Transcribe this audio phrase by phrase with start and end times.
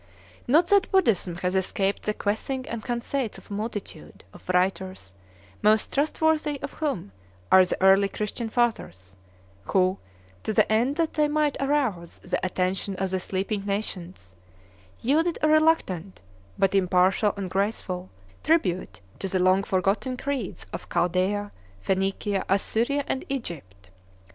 [0.47, 5.13] Not that Buddhism has escaped the guessing and conceits of a multitude of writers,
[5.61, 7.11] most trustworthy of whom
[7.51, 9.15] are the early Christian Fathers,
[9.65, 9.99] who,
[10.41, 14.33] to the end that they might arouse the attention of the sleeping nations,
[15.01, 16.19] yielded a reluctant,
[16.57, 18.09] but impartial and graceful,
[18.43, 23.91] tribute to the long forgotten creeds of Chaldea, Phenicia, Assyria, and Egypt.